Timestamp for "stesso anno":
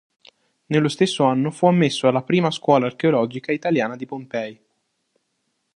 0.87-1.51